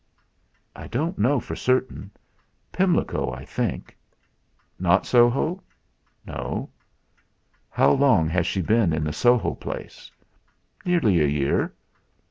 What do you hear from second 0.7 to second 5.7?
"I don't know for certain. Pimlico, I think." "Not Soho?"